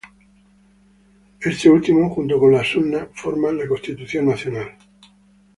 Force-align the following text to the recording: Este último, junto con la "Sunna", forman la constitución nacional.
Este 1.41 1.69
último, 1.69 2.09
junto 2.09 2.39
con 2.39 2.51
la 2.53 2.63
"Sunna", 2.63 3.07
forman 3.13 3.59
la 3.59 3.67
constitución 3.67 4.25
nacional. 4.29 4.75